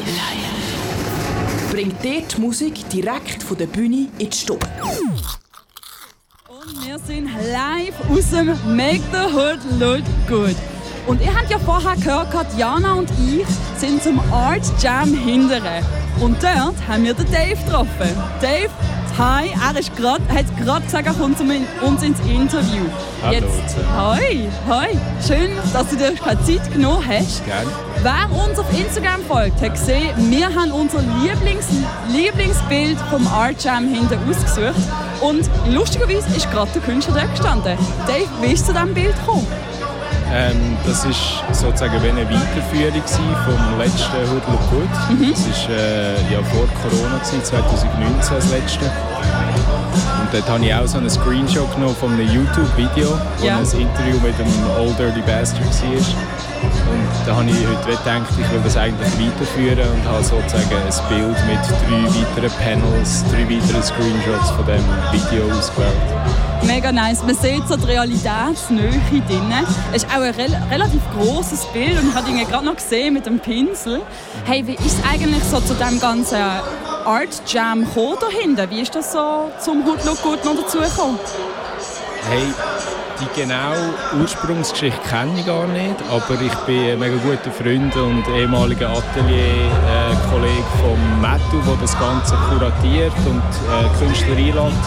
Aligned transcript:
live. 0.00 1.70
Bringt 1.70 2.02
dir 2.02 2.22
die 2.22 2.40
Musik 2.40 2.88
direkt 2.88 3.42
von 3.42 3.56
der 3.56 3.66
Bühne 3.66 4.08
in 4.18 4.30
die 4.30 4.36
Stube. 4.36 4.66
Und 6.48 6.86
wir 6.86 6.98
sind 6.98 7.28
live 7.52 7.94
aus 8.10 8.30
dem 8.30 8.48
Make 8.76 9.02
the 9.12 9.34
Hood 9.34 9.60
Look 9.78 10.04
Good. 10.28 10.56
Und 11.06 11.20
ihr 11.20 11.34
habt 11.34 11.50
ja 11.50 11.58
vorher 11.58 11.96
gehört, 11.96 12.56
Jana 12.56 12.94
und 12.94 13.10
ich 13.10 13.46
sind 13.76 14.02
zum 14.02 14.20
Art 14.32 14.62
Jam 14.80 15.12
hindern. 15.12 15.84
Und 16.20 16.42
dort 16.42 16.76
haben 16.86 17.04
wir 17.04 17.14
den 17.14 17.30
Dave 17.32 17.56
getroffen. 17.64 18.16
Dave, 18.40 18.70
hi, 19.18 19.48
er 19.48 19.78
ist 19.78 19.94
grad, 19.96 20.20
hat 20.28 20.44
gerade 20.58 20.84
gesagt, 20.84 21.06
er 21.06 21.14
kommt 21.14 21.38
zu 21.38 21.44
uns 21.44 22.02
ins 22.02 22.20
Interview. 22.20 22.84
Hallo. 23.22 23.32
Jetzt, 23.34 23.76
hi, 23.96 24.48
hi, 24.68 24.88
schön, 25.26 25.50
dass 25.72 25.88
du 25.88 25.96
dir 25.96 26.14
keine 26.14 26.42
Zeit 26.44 26.72
genommen 26.72 27.04
hast. 27.06 27.44
Gerne. 27.44 27.70
Wer 28.02 28.44
uns 28.44 28.58
auf 28.58 28.66
Instagram 28.72 29.22
folgt, 29.22 29.60
hat 29.60 29.74
gesehen, 29.74 30.10
wir 30.30 30.46
haben 30.46 30.72
unser 30.72 31.00
Lieblings 31.22 31.66
Lieblingsbild 32.10 32.98
vom 33.10 33.26
Art 33.28 33.62
Jam 33.62 33.86
hinten 33.86 34.18
ausgesucht. 34.28 34.74
Und 35.20 35.48
lustigerweise 35.68 36.26
ist 36.36 36.50
gerade 36.50 36.70
der 36.72 36.82
Künstler 36.82 37.14
dort 37.14 37.30
gestanden. 37.30 37.78
Dave, 38.06 38.28
wie 38.40 38.52
ist 38.52 38.66
zu 38.66 38.72
diesem 38.72 38.92
Bild 38.92 39.14
gekommen? 39.16 39.46
Ähm, 40.34 40.76
das 40.86 41.04
war 41.04 41.54
sozusagen 41.54 42.02
wie 42.02 42.08
eine 42.08 42.24
Weiterführung 42.28 43.02
vom 43.44 43.78
letzten 43.78 44.16
Look 44.32 44.70
Good. 44.70 44.88
Das 45.30 45.68
war 45.68 45.76
äh, 45.76 46.32
ja 46.32 46.42
vor 46.42 46.66
Corona, 46.82 47.18
gewesen, 47.18 47.44
2019 47.44 48.36
das 48.36 48.50
letzte. 48.50 48.84
Und 48.86 50.32
dort 50.32 50.48
habe 50.48 50.64
ich 50.64 50.74
auch 50.74 50.86
so 50.86 50.98
einen 50.98 51.10
Screenshot 51.10 51.70
genommen 51.74 51.94
von 51.96 52.12
einem 52.14 52.28
YouTube-Video, 52.28 53.08
wo 53.38 53.46
Ja. 53.46 53.58
ein 53.58 53.62
Interview 53.64 54.18
mit 54.22 54.38
dem 54.38 54.46
Old 54.80 54.98
Dirty 54.98 55.20
Bastard 55.20 55.64
war. 55.66 56.16
Und 56.62 57.26
da 57.26 57.36
habe 57.36 57.50
ich 57.50 57.66
heute 57.66 57.98
gedacht, 57.98 58.30
ich 58.30 58.50
will 58.52 58.60
das 58.62 58.76
eigentlich 58.76 59.12
weiterführen 59.18 59.88
und 59.90 60.04
habe 60.08 60.22
sozusagen 60.22 60.76
ein 60.76 61.08
Bild 61.08 61.36
mit 61.46 61.60
drei 61.68 62.04
weiteren 62.20 62.58
Panels, 62.58 63.24
drei 63.30 63.44
weiteren 63.48 63.82
Screenshots 63.82 64.50
von 64.50 64.66
dem 64.66 64.84
Video 65.12 65.50
ausgewählt. 65.56 65.96
Mega 66.64 66.92
nice. 66.92 67.22
Man 67.24 67.34
sieht 67.34 67.66
so 67.66 67.76
die 67.76 67.86
Realitätsnähe 67.86 69.00
drin. 69.10 69.52
Es 69.92 70.04
ist 70.04 70.06
auch 70.14 70.20
ein 70.20 70.34
rel 70.34 70.56
relativ 70.70 71.00
großes 71.18 71.66
Bild 71.72 71.98
und 72.00 72.10
ich 72.10 72.14
habe 72.14 72.30
ihn 72.30 72.46
gerade 72.46 72.64
noch 72.64 72.76
gesehen 72.76 73.14
mit 73.14 73.26
dem 73.26 73.40
Pinsel. 73.40 74.00
Hey, 74.44 74.64
wie 74.66 74.74
ist 74.74 74.98
es 74.98 75.10
eigentlich 75.10 75.42
so 75.44 75.60
zu 75.60 75.74
dem 75.74 75.98
ganzen 75.98 76.38
Art 77.04 77.42
Jam 77.46 77.84
gekommen 77.84 78.16
dahinter? 78.20 78.70
Wie 78.70 78.80
ist 78.80 78.94
das 78.94 79.12
so 79.12 79.50
zum 79.60 79.84
noch 79.84 79.96
dazugekommen? 80.04 81.18
Hey, 82.30 82.54
die 83.22 83.40
genaue 83.40 83.94
Ursprungsgeschichte 84.20 85.00
kenne 85.08 85.38
ich 85.38 85.46
gar 85.46 85.66
nicht, 85.66 85.96
aber 86.10 86.40
ich 86.40 86.54
bin 86.66 86.92
ein 86.92 86.98
mega 86.98 87.16
guter 87.16 87.50
Freund 87.50 87.94
und 87.96 88.24
ehemaliger 88.36 88.90
Atelier-Kollege 88.90 90.64
von 90.80 91.20
Mattu, 91.20 91.60
der 91.66 91.76
das 91.80 91.98
Ganze 91.98 92.34
kuratiert 92.48 93.12
und 93.26 93.42
äh, 93.42 93.98
Künstler 93.98 94.36
einlädt. 94.36 94.84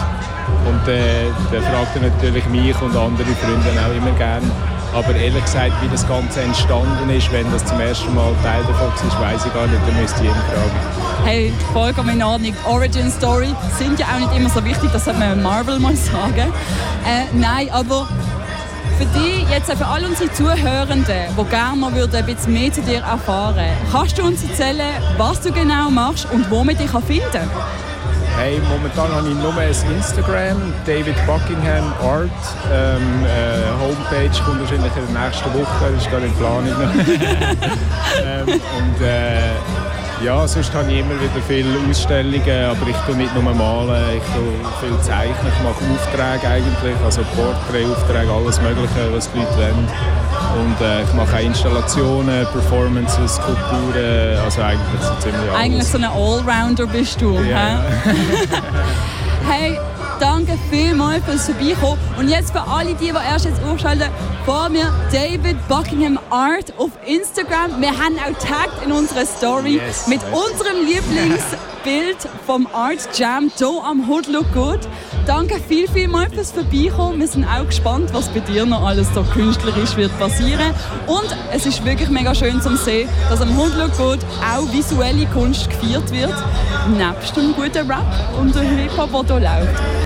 Und 0.66 0.88
äh, 0.88 1.26
der 1.52 1.62
fragt 1.62 2.00
natürlich 2.00 2.46
mich 2.46 2.80
und 2.82 2.96
andere 2.96 3.28
Freunde 3.40 3.70
auch 3.80 3.96
immer 3.96 4.16
gerne. 4.16 4.46
Aber 4.96 5.14
ehrlich 5.14 5.44
gesagt, 5.44 5.72
wie 5.82 5.88
das 5.88 6.08
Ganze 6.08 6.40
entstanden 6.40 7.10
ist, 7.10 7.30
wenn 7.30 7.52
das 7.52 7.62
zum 7.66 7.78
ersten 7.78 8.14
Mal 8.14 8.32
Teil 8.42 8.62
davon 8.62 8.88
ist, 9.06 9.20
weiß 9.20 9.44
ich 9.44 9.52
gar 9.52 9.66
nicht, 9.66 9.82
da 9.86 10.00
müsste 10.00 10.24
ich 10.24 10.30
ihn 10.30 10.34
fragen. 10.34 11.22
Hey, 11.22 11.52
vollkommen 11.74 12.08
in 12.08 12.22
Ordnung. 12.22 12.54
Origin 12.64 13.10
Story 13.10 13.54
sind 13.78 13.98
ja 13.98 14.06
auch 14.06 14.18
nicht 14.18 14.34
immer 14.34 14.48
so 14.48 14.64
wichtig, 14.64 14.88
das 14.94 15.04
sollte 15.04 15.20
man 15.20 15.42
Marvel 15.42 15.78
mal 15.78 15.94
sagen. 16.12 16.50
Äh, 17.04 17.26
nein, 17.34 17.68
aber 17.72 18.08
für 18.96 19.04
dich, 19.20 19.46
jetzt 19.50 19.70
für 19.70 19.86
all 19.86 20.02
unsere 20.02 20.32
Zuhörenden, 20.32 21.04
die 21.38 21.44
gerne 21.50 21.76
noch 21.78 21.92
würden, 21.92 22.16
ein 22.16 22.24
bisschen 22.24 22.54
mehr 22.54 22.72
zu 22.72 22.80
dir 22.80 23.00
erfahren 23.00 23.66
kannst 23.92 24.16
du 24.16 24.22
uns 24.22 24.42
erzählen, 24.44 24.94
was 25.18 25.42
du 25.42 25.52
genau 25.52 25.90
machst 25.90 26.26
und 26.32 26.50
wo 26.50 26.64
man 26.64 26.74
dich 26.74 26.90
finden 26.90 27.22
kann? 27.32 27.50
Hey, 28.46 28.60
momentan 28.68 29.12
habe 29.12 29.28
ich 29.28 29.34
nur 29.34 29.52
ein 29.58 29.96
Instagram, 29.96 30.72
David 30.86 31.16
Buckingham 31.26 31.92
Art. 32.00 32.30
Ähm, 32.72 33.02
äh, 33.26 33.66
Homepage 33.80 34.40
kommt 34.44 34.60
wahrscheinlich 34.60 34.92
in 34.94 35.12
der 35.12 35.24
nächsten 35.24 35.52
Woche, 35.52 35.90
das 35.92 36.04
ist 36.04 36.10
gar 36.12 36.20
nicht 36.20 36.30
in 36.30 36.38
Planung. 36.38 36.68
ähm, 38.22 38.46
und 38.46 39.04
äh, 39.04 39.50
ja, 40.24 40.48
sonst 40.48 40.72
habe 40.72 40.90
ich 40.90 41.00
immer 41.00 41.14
wieder 41.14 41.42
viele 41.46 41.68
Ausstellungen, 41.88 42.64
aber 42.64 42.88
ich 42.88 42.96
tue 43.06 43.16
nicht 43.16 43.34
nur 43.34 43.42
malen, 43.54 44.16
ich 44.16 44.22
tue 44.34 44.88
viel 44.88 44.98
zeichnen, 45.02 45.52
ich 45.52 45.62
mache 45.62 45.84
Aufträge 45.92 46.48
eigentlich, 46.48 46.96
also 47.04 47.22
Porträtaufträge, 47.34 48.32
alles 48.32 48.60
mögliche, 48.60 49.12
was 49.12 49.30
die 49.30 49.38
Leute 49.38 49.56
wollen. 49.56 49.88
Und 50.58 50.80
äh, 50.80 51.02
ich 51.02 51.12
mache 51.12 51.36
auch 51.36 51.40
Installationen, 51.40 52.46
Performances, 52.46 53.36
Skulpturen, 53.36 54.38
also 54.42 54.62
eigentlich 54.62 55.02
so 55.02 55.14
ziemlich 55.20 55.50
alles. 55.50 55.60
Eigentlich 55.60 55.84
so 55.84 55.98
ein 55.98 56.04
Allrounder 56.04 56.86
bist 56.86 57.20
du. 57.20 57.38
Ja. 57.40 57.82
hä? 58.04 58.14
hey, 59.50 59.78
danke 60.20 60.58
vielmals 60.70 61.24
fürs 61.24 61.46
Vorbeikommen. 61.46 61.98
Und 62.18 62.28
jetzt 62.28 62.52
für 62.52 62.62
alle 62.62 62.94
die, 62.94 63.06
die 63.06 63.30
erst 63.30 63.44
jetzt 63.44 63.62
aufschalten, 63.64 64.08
vor 64.44 64.68
mir 64.68 64.92
David 65.12 65.56
Buckingham 65.68 66.18
Art 66.30 66.72
auf 66.78 66.90
Instagram. 67.04 67.80
Wir 67.80 67.90
haben 67.90 68.16
auch 68.18 68.38
tagged 68.38 68.84
in 68.84 68.92
unserer 68.92 69.26
Story 69.26 69.76
Yes, 69.76 70.06
mit 70.06 70.20
unserem 70.24 70.84
Lieblingsbild 70.86 72.28
vom 72.46 72.66
Art 72.72 73.08
Jam 73.18 73.50
hier 73.56 73.82
am 73.84 74.08
Hood 74.08 74.28
Look 74.28 74.52
Good. 74.52 74.80
Danke 75.26 75.60
viel, 75.68 75.88
viel 75.88 76.06
mal 76.06 76.30
fürs 76.30 76.52
Vorbeikommen. 76.52 77.18
Wir 77.18 77.26
sind 77.26 77.44
auch 77.44 77.66
gespannt, 77.66 78.10
was 78.12 78.28
bei 78.28 78.40
dir 78.40 78.64
noch 78.64 78.86
alles 78.86 79.12
so 79.12 79.24
künstlerisch 79.24 79.96
wird 79.96 80.16
passieren. 80.18 80.72
Und 81.06 81.36
es 81.52 81.66
ist 81.66 81.84
wirklich 81.84 82.08
mega 82.08 82.34
schön 82.34 82.60
zu 82.62 82.76
sehen, 82.76 83.08
dass 83.28 83.40
am 83.40 83.58
Hood 83.58 83.74
Look 83.76 83.96
Good 83.96 84.20
auch 84.40 84.72
visuelle 84.72 85.26
Kunst 85.26 85.68
gefeiert 85.68 86.10
wird, 86.12 86.34
nebst 86.96 87.36
dem 87.36 87.54
guten 87.54 87.90
Rap 87.90 88.06
und 88.38 88.54
dem 88.54 88.76
Hip-Hop, 88.76 89.26
der 89.26 89.40
hier 89.40 89.48
läuft. 89.48 90.05